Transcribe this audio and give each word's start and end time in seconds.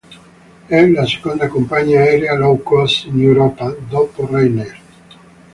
È 0.65 0.87
la 0.87 1.05
seconda 1.05 1.47
compagnia 1.47 1.99
aerea 2.01 2.33
Low 2.35 2.63
Cost 2.63 3.05
in 3.05 3.21
Europa 3.21 3.69
dopo 3.87 4.25
Ryanair. 4.25 4.79